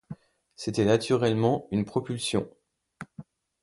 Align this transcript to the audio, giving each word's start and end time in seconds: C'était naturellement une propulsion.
C'était 0.55 0.83
naturellement 0.83 1.67
une 1.69 1.85
propulsion. 1.85 2.49